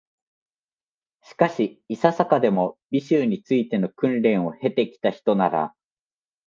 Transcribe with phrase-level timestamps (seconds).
[1.23, 5.75] しかし、いささかでも、美醜に就いての訓練を経て来たひとなら、